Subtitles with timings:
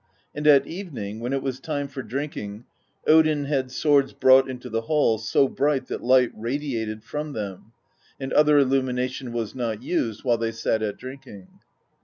[0.33, 2.65] And at evening, when it was time for drinking,
[3.05, 7.71] Odin had swords brought into the hall, so bright that light radiated from them:
[8.19, 11.49] and other illumina tion was not used while they sat at drinking.